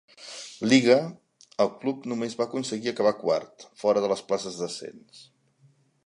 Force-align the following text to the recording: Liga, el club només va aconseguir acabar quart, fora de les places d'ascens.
Liga, 0.69 0.95
el 1.65 1.67
club 1.83 2.07
només 2.13 2.35
va 2.39 2.47
aconseguir 2.47 2.89
acabar 2.93 3.11
quart, 3.19 3.67
fora 3.83 4.03
de 4.05 4.09
les 4.13 4.25
places 4.31 4.57
d'ascens. 4.63 5.21